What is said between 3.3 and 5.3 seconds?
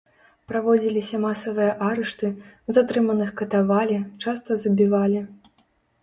катавалі, часта забівалі.